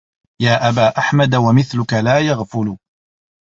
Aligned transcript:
يا 0.41 0.69
أبا 0.69 0.97
أحمد 0.97 1.35
ومثلك 1.35 1.93
لا 1.93 2.19
يغفل 2.19 2.77